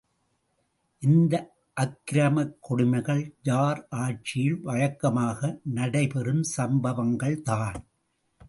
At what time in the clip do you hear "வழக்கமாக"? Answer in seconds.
4.61-5.59